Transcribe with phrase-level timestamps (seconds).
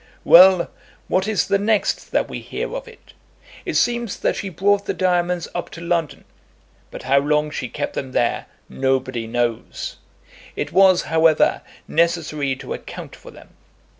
[0.23, 0.71] Well,
[1.07, 3.13] what is the next that we hear of it?
[3.65, 6.25] It seems that she brought the diamonds up to London;
[6.89, 9.97] but how long she kept them there, nobody knows.
[10.55, 13.49] It was, however, necessary to account for them.